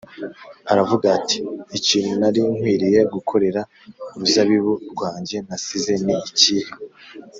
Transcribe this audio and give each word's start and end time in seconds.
aravuga 0.71 1.05
ati: 1.17 1.37
‘ikintu 1.77 2.13
nari 2.21 2.39
nkwiriye 2.53 2.99
gukorera 3.13 3.61
uruzabibu 4.15 4.73
rwanjye 4.91 5.37
nasize 5.47 5.93
ni 6.05 6.15
ikihe?’ 6.29 6.71